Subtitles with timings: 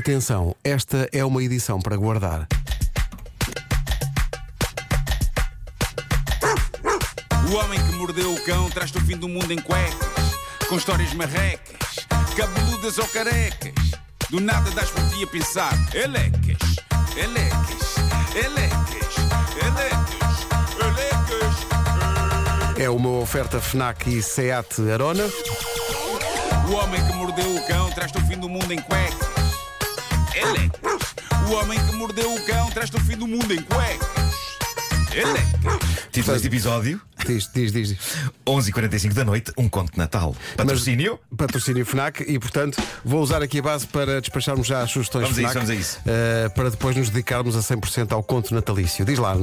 [0.00, 2.48] Atenção, esta é uma edição para guardar.
[7.46, 10.38] O homem que mordeu o cão traz-te o fim do mundo em cuecas,
[10.70, 13.74] com histórias marrecas, cabeludas ou carecas.
[14.30, 16.76] Do nada das por ti a pensar, elecas,
[17.14, 17.96] elecas,
[18.34, 19.16] elecas,
[19.62, 20.46] elecas,
[20.80, 21.56] elecas.
[22.78, 25.24] É uma oferta FNAC e SEAT Arona.
[26.70, 29.39] O homem que mordeu o cão traz-te o fim do mundo em cuecas,
[30.34, 31.14] elecas.
[31.48, 34.08] O homem que mordeu o cão traz-te o fim do mundo em cuecas,
[35.12, 36.06] elecas.
[36.12, 37.96] Título deste episódio: Diz, diz, diz.
[38.46, 40.34] 11h45 da noite, um conto de Natal.
[40.56, 41.18] Patrocínio?
[41.36, 45.38] Patrocínio FNAC e, portanto, vou usar aqui a base para despacharmos já as sugestões Vamos
[45.38, 45.66] a isso, FNAC.
[45.66, 45.98] vamos a isso.
[46.06, 49.04] eh, para depois nos dedicarmos a 100% ao conto natalício.
[49.04, 49.36] Diz lá.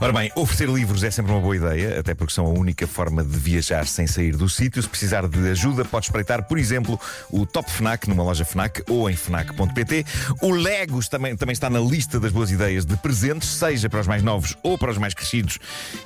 [0.00, 3.24] Ora bem, oferecer livros é sempre uma boa ideia, até porque são a única forma
[3.24, 4.82] de viajar sem sair do sítio.
[4.82, 6.98] Se precisar de ajuda, pode espreitar, por exemplo,
[7.30, 10.04] o Top Fnac numa loja Fnac ou em Fnac.pt.
[10.42, 14.06] O Legos também, também está na lista das boas ideias de presentes, seja para os
[14.06, 15.58] mais novos ou para os mais crescidos,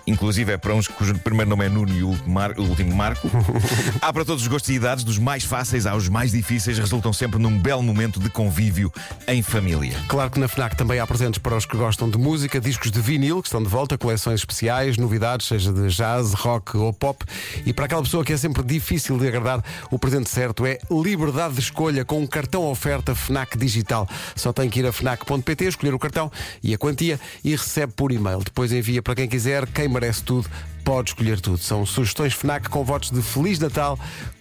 [0.06, 2.94] inclusive é para uns cujo primeiro nome é Nuno e o último, Mar- o último
[2.94, 3.30] Marco.
[4.02, 7.38] Há para todos os gostos e idades, dos mais fáceis aos mais difíceis, resultam sempre
[7.38, 8.92] num belo momento de convívio
[9.28, 9.96] em família.
[10.08, 13.00] Claro que na FNAC também há presentes para os que gostam de música, discos de
[13.00, 17.24] vinil que estão de volta, coleções especiais, novidades, seja de jazz, rock ou pop.
[17.64, 19.62] E para aquela pessoa que é sempre difícil de agradar,
[19.92, 24.08] o presente certo é liberdade de escolha com um cartão oferta FNAC Digital.
[24.34, 26.30] Só tem que ir a FNAC.pt, escolher o cartão
[26.62, 28.40] e a quantia e recebe por e-mail.
[28.44, 30.48] Depois envia para quem quiser, quem merece tudo.
[30.88, 31.58] Pode escolher tudo.
[31.58, 33.98] São sugestões FNAC com votos de Feliz Natal,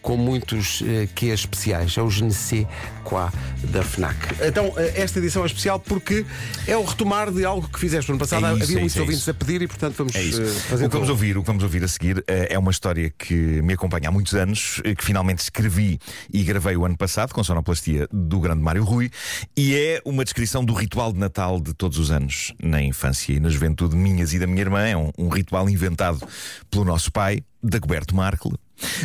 [0.07, 1.97] com muitos eh, que especiais.
[1.97, 2.65] É o Je ne sais
[3.03, 3.29] quoi
[3.73, 4.15] da FNAC.
[4.41, 6.25] Então, eh, esta edição é especial porque
[6.65, 8.45] é o retomar de algo que fizeste no ano passado.
[8.45, 9.31] É isso, Havia é muitos isso, é ouvintes isso.
[9.31, 10.41] a pedir e, portanto, vamos É isso.
[10.41, 12.71] eh, fazer O que vamos ouvir, o que vamos ouvir a seguir eh, é uma
[12.71, 15.99] história que me acompanha há muitos anos, que finalmente escrevi
[16.31, 19.11] e gravei o ano passado com sonoplastia do grande Mário Rui,
[19.57, 23.41] e é uma descrição do ritual de Natal de todos os anos, na infância e
[23.41, 24.87] na juventude minhas e da minha irmã.
[24.87, 26.25] É um, um ritual inventado
[26.71, 28.55] pelo nosso pai, Dagoberto Markle.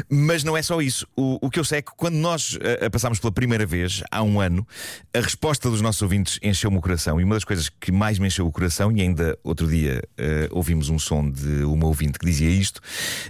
[0.09, 1.07] Mas não é só isso.
[1.17, 4.03] O, o que eu sei é que quando nós eh, a passámos pela primeira vez,
[4.11, 4.67] há um ano,
[5.15, 7.21] a resposta dos nossos ouvintes encheu-me o coração.
[7.21, 10.49] E uma das coisas que mais me encheu o coração, e ainda outro dia eh,
[10.51, 12.81] ouvimos um som de uma ouvinte que dizia isto,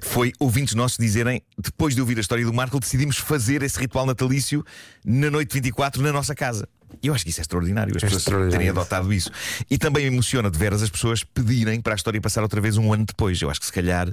[0.00, 4.06] foi ouvintes nossos dizerem, depois de ouvir a história do Marco, decidimos fazer esse ritual
[4.06, 4.64] natalício
[5.04, 6.68] na noite 24 na nossa casa.
[7.02, 8.58] E eu acho que isso é extraordinário, as É pessoas extraordinário.
[8.58, 9.30] terem adotado isso.
[9.70, 12.76] E também me emociona de veras as pessoas pedirem para a história passar outra vez
[12.76, 13.40] um ano depois.
[13.40, 14.12] Eu acho que se calhar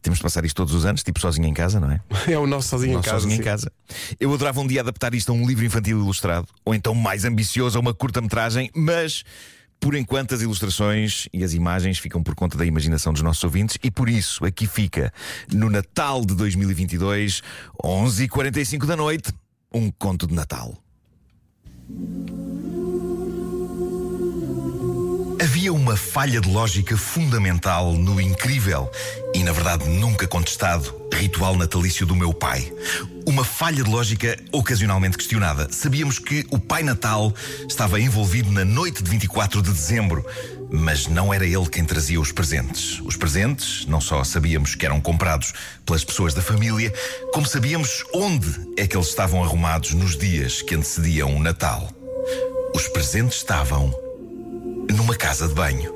[0.00, 2.00] temos de passar isto todos os anos, tipo sozinho em casa, não é?
[2.32, 3.16] É o nosso sozinho Não em casa.
[3.18, 3.40] sozinho sim.
[3.40, 3.70] em casa.
[4.18, 7.76] Eu adorava um dia adaptar isto a um livro infantil ilustrado, ou então mais ambicioso,
[7.76, 9.24] a uma curta-metragem, mas.
[9.80, 13.76] Por enquanto, as ilustrações e as imagens ficam por conta da imaginação dos nossos ouvintes,
[13.82, 15.12] e por isso aqui fica,
[15.52, 17.42] no Natal de 2022,
[17.84, 19.30] 11h45 da noite,
[19.74, 20.74] um conto de Natal.
[25.42, 28.90] Havia uma falha de lógica fundamental no incrível
[29.34, 32.72] e, na verdade, nunca contestado ritual natalício do meu pai.
[33.26, 35.68] Uma falha de lógica ocasionalmente questionada.
[35.70, 37.32] Sabíamos que o Pai Natal
[37.68, 40.24] estava envolvido na noite de 24 de dezembro,
[40.74, 43.00] mas não era ele quem trazia os presentes.
[43.04, 45.52] Os presentes não só sabíamos que eram comprados
[45.86, 46.92] pelas pessoas da família,
[47.32, 51.90] como sabíamos onde é que eles estavam arrumados nos dias que antecediam o Natal.
[52.74, 53.94] Os presentes estavam
[54.90, 55.94] numa casa de banho.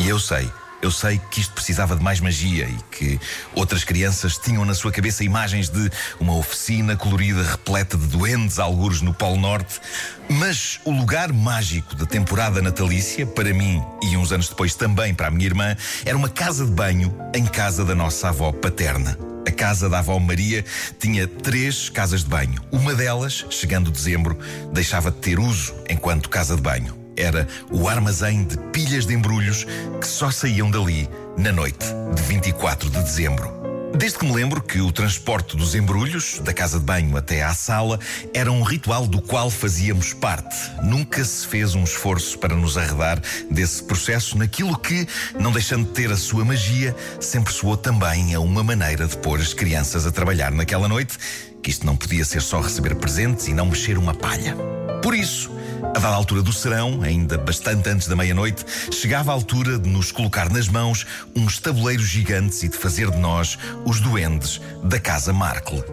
[0.00, 0.50] E eu sei,
[0.80, 3.20] eu sei que isto precisava de mais magia e que
[3.54, 5.90] outras crianças tinham na sua cabeça imagens de
[6.20, 9.80] uma oficina colorida repleta de duendes, algures no Polo Norte.
[10.28, 15.28] Mas o lugar mágico da temporada natalícia, para mim e uns anos depois também para
[15.28, 19.18] a minha irmã, era uma casa de banho em casa da nossa avó paterna.
[19.46, 20.64] A casa da avó Maria
[20.98, 22.62] tinha três casas de banho.
[22.70, 24.38] Uma delas, chegando dezembro,
[24.72, 27.07] deixava de ter uso enquanto casa de banho.
[27.18, 29.66] Era o armazém de pilhas de embrulhos
[30.00, 31.84] que só saíam dali na noite
[32.14, 33.58] de 24 de dezembro.
[33.96, 37.52] Desde que me lembro que o transporte dos embrulhos, da casa de banho até à
[37.52, 37.98] sala,
[38.32, 40.54] era um ritual do qual fazíamos parte.
[40.84, 45.08] Nunca se fez um esforço para nos arredar desse processo naquilo que,
[45.40, 49.40] não deixando de ter a sua magia, sempre soou também a uma maneira de pôr
[49.40, 51.18] as crianças a trabalhar naquela noite,
[51.60, 54.54] que isto não podia ser só receber presentes e não mexer uma palha.
[55.02, 55.50] Por isso,
[55.82, 60.10] a dada altura do serão, ainda bastante antes da meia-noite, chegava a altura de nos
[60.12, 65.32] colocar nas mãos uns tabuleiros gigantes e de fazer de nós os duendes da Casa
[65.32, 65.84] Markle.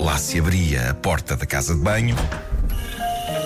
[0.00, 2.16] Lá se abria a porta da casa de banho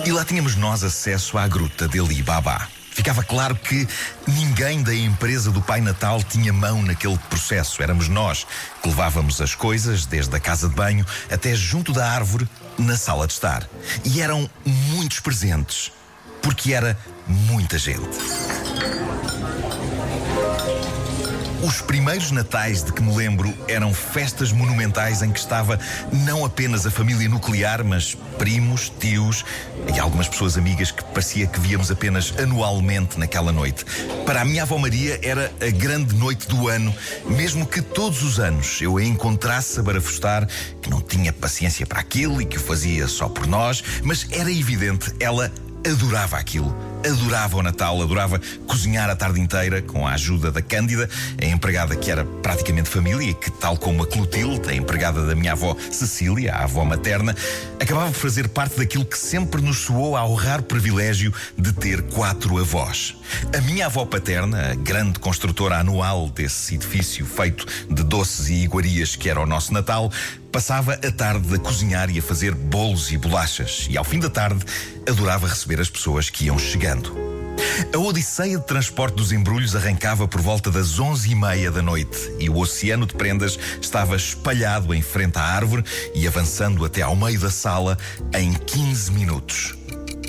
[0.05, 2.67] e lá tínhamos nós acesso à gruta de Ali Baba.
[2.91, 3.87] Ficava claro que
[4.27, 7.83] ninguém da empresa do Pai Natal tinha mão naquele processo.
[7.83, 8.47] Éramos nós
[8.81, 13.27] que levávamos as coisas, desde a casa de banho até junto da árvore, na sala
[13.27, 13.67] de estar.
[14.03, 15.91] E eram muitos presentes,
[16.41, 16.97] porque era
[17.27, 18.17] muita gente.
[21.63, 25.79] Os primeiros natais de que me lembro eram festas monumentais em que estava
[26.11, 29.43] não apenas a família nuclear, mas primos, tios
[29.93, 33.83] e algumas pessoas amigas que parecia que víamos apenas anualmente naquela noite.
[34.23, 36.93] Para a minha avó Maria era a grande noite do ano,
[37.25, 40.47] mesmo que todos os anos eu a encontrasse a barafustar,
[40.79, 44.51] que não tinha paciência para aquilo e que o fazia só por nós, mas era
[44.51, 45.51] evidente, ela
[45.83, 46.96] adorava aquilo.
[47.05, 51.09] Adorava o Natal, adorava cozinhar a tarde inteira com a ajuda da Cândida,
[51.41, 55.53] a empregada que era praticamente família que, tal como a Clotilde, a empregada da minha
[55.53, 57.35] avó Cecília, a avó materna,
[57.79, 62.57] acabava por fazer parte daquilo que sempre nos soou ao raro privilégio de ter quatro
[62.57, 63.15] avós.
[63.55, 69.15] A minha avó paterna, a grande construtora anual desse edifício feito de doces e iguarias
[69.15, 70.11] que era o nosso Natal,
[70.57, 73.85] passava a tarde a cozinhar e a fazer bolos e bolachas.
[73.91, 74.65] E ao fim da tarde,
[75.07, 77.15] adorava receber as pessoas que iam chegando.
[77.93, 82.17] A odisseia de transporte dos embrulhos arrancava por volta das onze e meia da noite
[82.39, 85.83] e o oceano de prendas estava espalhado em frente à árvore
[86.15, 87.95] e avançando até ao meio da sala
[88.33, 89.77] em 15 minutos.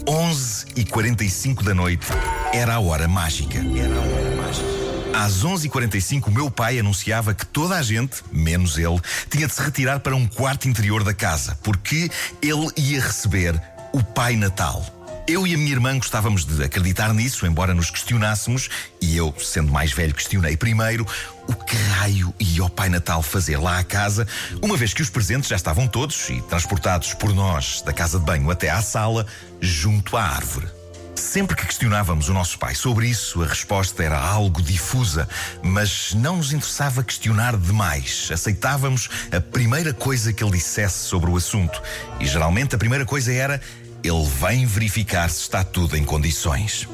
[0.06, 2.06] 11 e 45 da noite
[2.52, 3.56] era a hora mágica.
[3.56, 4.77] Era a hora mágica.
[5.14, 9.00] Às 11h45, o meu pai anunciava que toda a gente, menos ele,
[9.30, 12.10] tinha de se retirar para um quarto interior da casa, porque
[12.42, 13.60] ele ia receber
[13.92, 14.84] o Pai Natal.
[15.26, 18.70] Eu e a minha irmã gostávamos de acreditar nisso, embora nos questionássemos,
[19.00, 21.06] e eu, sendo mais velho, questionei primeiro
[21.46, 24.26] o que raio ia o Pai Natal fazer lá à casa,
[24.62, 28.24] uma vez que os presentes já estavam todos e transportados por nós da casa de
[28.24, 29.26] banho até à sala,
[29.60, 30.77] junto à árvore.
[31.18, 35.28] Sempre que questionávamos o nosso pai sobre isso, a resposta era algo difusa,
[35.62, 38.30] mas não nos interessava questionar demais.
[38.32, 41.82] Aceitávamos a primeira coisa que ele dissesse sobre o assunto.
[42.20, 43.60] E geralmente a primeira coisa era:
[44.02, 46.88] ele vem verificar se está tudo em condições.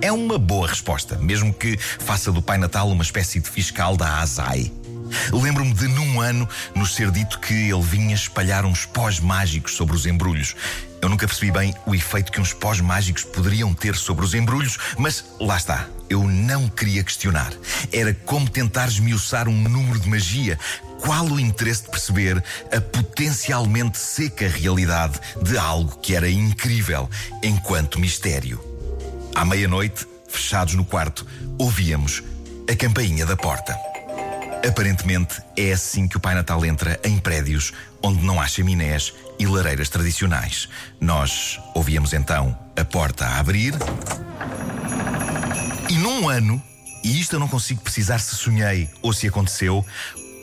[0.00, 4.20] É uma boa resposta, mesmo que faça do Pai Natal uma espécie de fiscal da
[4.20, 4.72] ASAI.
[5.32, 9.94] Lembro-me de, num ano, nos ser dito que ele vinha espalhar uns pós mágicos sobre
[9.94, 10.54] os embrulhos.
[11.00, 14.78] Eu nunca percebi bem o efeito que uns pós mágicos poderiam ter sobre os embrulhos,
[14.96, 15.86] mas lá está.
[16.08, 17.52] Eu não queria questionar.
[17.92, 20.58] Era como tentar esmiuçar um número de magia.
[21.00, 27.10] Qual o interesse de perceber a potencialmente seca realidade de algo que era incrível
[27.42, 28.58] enquanto mistério?
[29.34, 31.26] À meia-noite, fechados no quarto,
[31.58, 32.22] ouvíamos
[32.70, 33.93] a campainha da porta.
[34.66, 37.72] Aparentemente é assim que o Pai Natal entra em prédios
[38.02, 40.68] onde não há chaminés e lareiras tradicionais.
[40.98, 43.74] Nós ouvíamos então a porta a abrir.
[45.90, 46.62] E num ano,
[47.02, 49.84] e isto eu não consigo precisar se sonhei ou se aconteceu,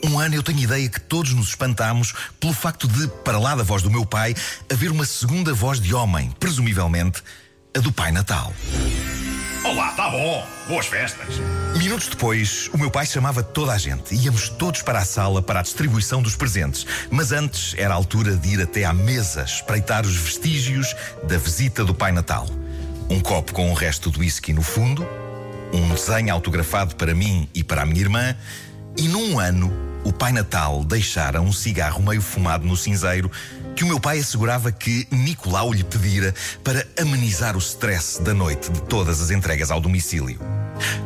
[0.04, 3.62] um ano eu tenho ideia que todos nos espantámos pelo facto de, para lá da
[3.62, 4.34] voz do meu pai,
[4.70, 7.22] haver uma segunda voz de homem, presumivelmente
[7.76, 8.52] a do Pai Natal.
[9.64, 10.44] Olá, tá bom.
[10.66, 11.36] Boas festas.
[11.76, 14.12] Minutos depois, o meu pai chamava toda a gente.
[14.12, 16.84] Íamos todos para a sala para a distribuição dos presentes.
[17.08, 21.84] Mas antes era a altura de ir até à mesa espreitar os vestígios da visita
[21.84, 22.48] do Pai Natal.
[23.08, 25.06] Um copo com o resto do whisky no fundo,
[25.72, 28.36] um desenho autografado para mim e para a minha irmã,
[28.96, 29.72] e num ano
[30.04, 33.30] o Pai Natal deixara um cigarro meio fumado no cinzeiro
[33.76, 38.70] que o meu pai assegurava que Nicolau lhe pedira para amenizar o stress da noite
[38.70, 40.38] de todas as entregas ao domicílio.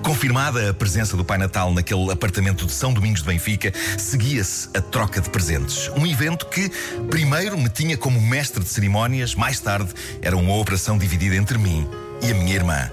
[0.03, 4.81] Confirmada a presença do Pai Natal naquele apartamento de São Domingos de Benfica, seguia-se a
[4.81, 5.89] troca de presentes.
[5.97, 6.71] Um evento que,
[7.11, 11.87] primeiro, me tinha como mestre de cerimónias, mais tarde, era uma operação dividida entre mim
[12.23, 12.91] e a minha irmã.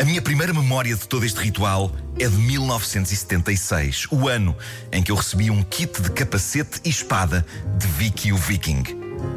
[0.00, 4.56] A minha primeira memória de todo este ritual é de 1976, o ano
[4.92, 7.44] em que eu recebi um kit de capacete e espada
[7.78, 8.82] de Vicky o Viking.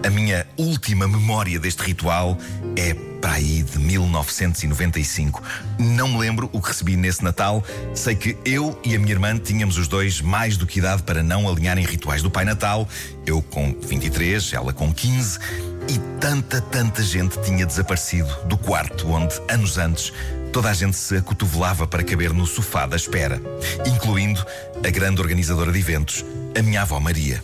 [0.06, 2.38] A minha última memória deste ritual
[2.76, 5.42] é para aí de 1995.
[5.80, 7.64] Não me lembro o que recebi nesse Natal.
[7.94, 11.24] Sei que eu e a minha irmã tínhamos os dois mais do que idade para
[11.24, 12.88] não alinharem rituais do Pai Natal.
[13.26, 15.40] Eu com 23, ela com 15.
[15.88, 20.14] E tanta, tanta gente tinha desaparecido do quarto onde, anos antes,
[20.52, 23.42] toda a gente se acotovelava para caber no sofá da espera,
[23.86, 24.46] incluindo
[24.86, 26.24] a grande organizadora de eventos,
[26.58, 27.44] a minha avó Maria.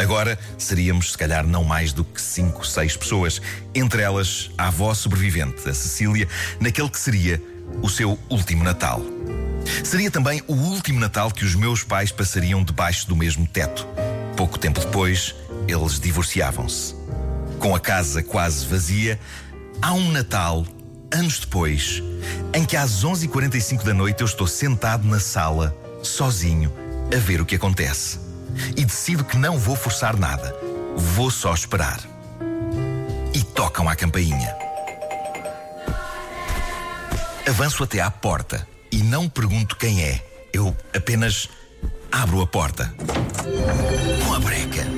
[0.00, 3.40] Agora seríamos, se calhar, não mais do que cinco, seis pessoas,
[3.74, 6.28] entre elas a avó sobrevivente, a Cecília,
[6.60, 7.42] naquele que seria
[7.82, 9.00] o seu último Natal.
[9.84, 13.86] Seria também o último Natal que os meus pais passariam debaixo do mesmo teto.
[14.36, 15.34] Pouco tempo depois,
[15.66, 16.97] eles divorciavam-se.
[17.58, 19.18] Com a casa quase vazia,
[19.82, 20.64] há um Natal,
[21.12, 22.02] anos depois,
[22.54, 26.72] em que às 11h45 da noite eu estou sentado na sala, sozinho,
[27.14, 28.20] a ver o que acontece
[28.76, 30.54] e decido que não vou forçar nada.
[30.96, 32.00] Vou só esperar.
[33.58, 34.56] tocam à campainha.
[37.48, 40.24] Avanço até à porta e não pergunto quem é.
[40.52, 41.48] Eu apenas
[42.12, 42.94] abro a porta.
[44.26, 44.97] Uma breca.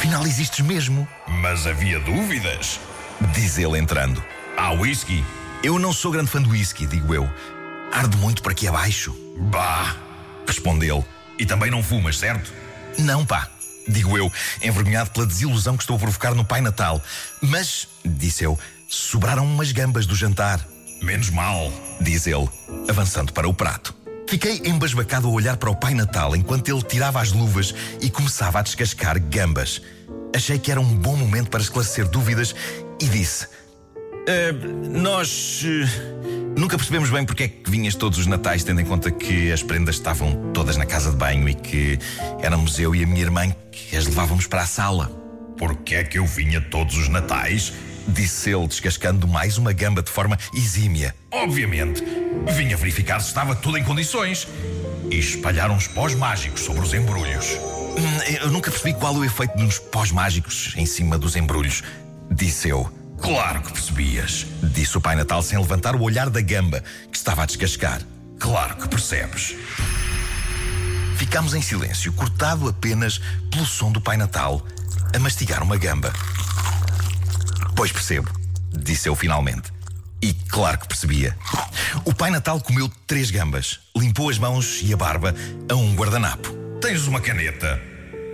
[0.00, 2.80] Afinal existes mesmo, Mas havia dúvidas.
[3.34, 4.24] diz ele entrando.
[4.56, 5.22] Há whisky?
[5.62, 7.28] Eu não sou grande fã do whisky, digo eu.
[7.92, 9.14] Arde muito por aqui abaixo,
[9.52, 9.94] Bah!
[10.46, 11.04] responde ele.
[11.38, 12.50] E também não fumas, certo?
[12.96, 13.46] Não, pá,
[13.86, 17.02] digo eu, envergonhado pela desilusão que estou a provocar no Pai Natal.
[17.42, 20.60] Mas, disse eu, sobraram umas gambas do jantar,
[21.02, 21.70] Menos mal.
[22.00, 22.48] diz ele,
[22.88, 23.94] avançando para o prato.
[24.30, 28.60] Fiquei embasbacado a olhar para o Pai Natal enquanto ele tirava as luvas e começava
[28.60, 29.82] a descascar gambas.
[30.32, 32.54] Achei que era um bom momento para esclarecer dúvidas
[33.00, 33.48] e disse:
[34.28, 34.52] "Ah,
[34.88, 39.10] Nós eh, nunca percebemos bem porque é que vinhas todos os natais, tendo em conta
[39.10, 41.98] que as prendas estavam todas na casa de banho e que
[42.40, 45.10] éramos eu e a minha irmã que as levávamos para a sala.
[45.58, 47.72] Porque é que eu vinha todos os natais?
[48.12, 51.14] Disse ele, descascando mais uma gamba de forma exímia.
[51.30, 52.02] Obviamente.
[52.54, 54.48] Vinha verificar se estava tudo em condições.
[55.10, 57.46] E espalhar uns pós mágicos sobre os embrulhos.
[57.96, 61.82] Hum, Eu nunca percebi qual o efeito dos pós mágicos em cima dos embrulhos.
[62.30, 62.90] Disse eu.
[63.20, 64.46] Claro que percebias.
[64.62, 68.00] Disse o Pai Natal sem levantar o olhar da gamba que estava a descascar.
[68.38, 69.54] Claro que percebes.
[71.16, 74.64] Ficámos em silêncio, cortado apenas pelo som do Pai Natal
[75.14, 76.12] a mastigar uma gamba.
[77.80, 78.30] Pois percebo,
[78.76, 79.72] disse eu finalmente.
[80.20, 81.34] E claro que percebia.
[82.04, 85.34] O Pai Natal comeu três gambas, limpou as mãos e a barba
[85.66, 86.50] a um guardanapo.
[86.78, 87.80] Tens uma caneta?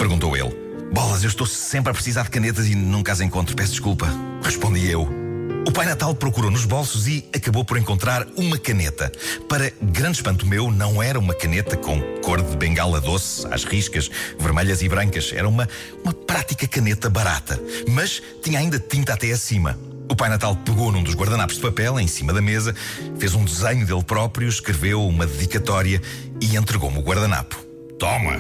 [0.01, 0.53] Perguntou ele.
[0.93, 4.09] Bolas, eu estou sempre a precisar de canetas e nunca as encontro, peço desculpa.
[4.43, 5.26] Respondi eu.
[5.67, 9.11] O Pai Natal procurou nos bolsos e acabou por encontrar uma caneta.
[9.49, 14.09] Para grande espanto meu, não era uma caneta com cor de bengala doce, às riscas,
[14.39, 15.33] vermelhas e brancas.
[15.35, 15.69] Era uma,
[16.05, 17.61] uma prática caneta barata.
[17.91, 19.77] Mas tinha ainda tinta até acima.
[20.09, 22.73] O Pai Natal pegou num dos guardanapos de papel em cima da mesa,
[23.19, 26.01] fez um desenho dele próprio, escreveu uma dedicatória
[26.41, 27.57] e entregou-me o guardanapo.
[27.99, 28.37] Toma,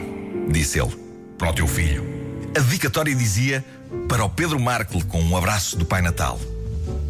[0.49, 0.95] Disse ele.
[1.37, 2.07] para o teu filho.
[2.57, 3.65] A dedicatória dizia
[4.09, 6.39] para o Pedro Markle com um abraço do Pai Natal.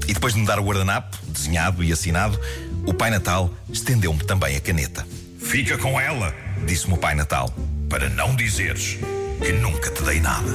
[0.08, 2.38] E depois de me dar o guardanapo, desenhado e assinado,
[2.86, 5.06] o Pai Natal estendeu-me também a caneta.
[5.38, 6.34] Fica com ela,
[6.64, 7.52] Disse-me o Pai Natal.
[7.88, 8.98] para não dizeres
[9.44, 10.50] que nunca te dei nada.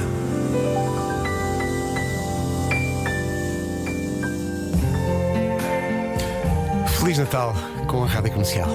[6.98, 7.54] Feliz Natal
[7.88, 8.68] com a Rádio Comercial.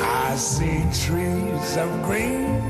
[0.00, 2.60] I see trees of green,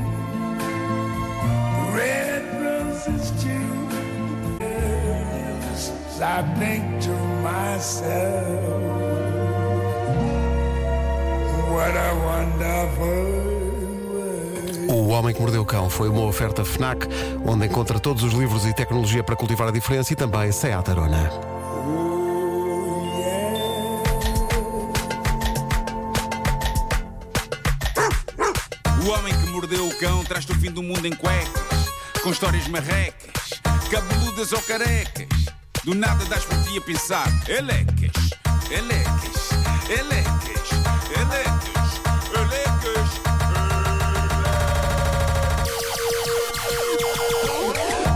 [6.19, 7.11] I think to
[7.43, 8.57] myself,
[11.69, 13.07] what a wonderful
[14.11, 14.91] world.
[14.91, 17.07] O Homem que Mordeu o Cão foi uma oferta FNAC,
[17.45, 21.29] onde encontra todos os livros e tecnologia para cultivar a diferença e também Seat Arona.
[29.05, 31.91] O homem que mordeu o cão traz-te o fim do mundo em cuecas,
[32.23, 35.56] com histórias marrecas, cabeludas ou carecas.
[35.87, 38.11] Do nada das por ti a pensar, elecas,
[38.69, 39.51] elecas,
[39.87, 40.69] elecas,
[41.15, 42.01] elecas,
[42.35, 43.09] elecas.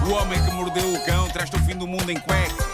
[0.06, 2.68] O homem que mordeu o cão traz-te o fim do mundo em cuecas.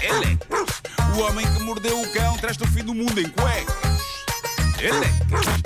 [0.00, 0.80] Elecas.
[1.14, 3.76] O homem que mordeu o cão traz-te o fim do mundo em cuecas.
[4.80, 5.60] Elecas.